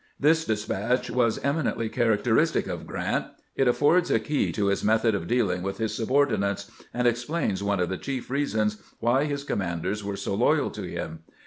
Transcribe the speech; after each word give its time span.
This 0.19 0.45
despatch 0.45 1.11
was 1.11 1.37
eminently 1.43 1.87
characteristic 1.87 2.65
of 2.65 2.87
Grant; 2.87 3.27
it 3.55 3.67
affords 3.67 4.09
a 4.09 4.19
key 4.19 4.51
to 4.51 4.65
his 4.65 4.83
method 4.83 5.13
of 5.13 5.27
dealing 5.27 5.61
with 5.61 5.77
his 5.77 5.93
subordinates, 5.95 6.71
and 6.91 7.07
ex 7.07 7.23
plains 7.23 7.61
one 7.61 7.79
of 7.79 7.89
the 7.89 7.99
chief 7.99 8.31
reasons 8.31 8.77
why 8.99 9.25
his 9.25 9.43
commanders 9.43 10.03
were 10.03 10.17
so 10.17 10.33
loyal 10.33 10.71
to 10.71 10.89
him. 10.89 11.19